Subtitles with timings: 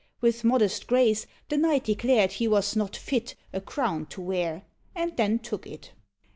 [0.19, 4.63] With modest grace The knight declared he was not fit A crown to wear,
[4.95, 5.91] and then took it.